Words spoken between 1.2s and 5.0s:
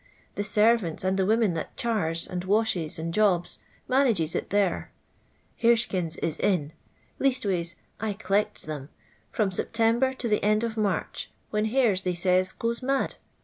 women that chars, and washes, and jobs, mannges it there.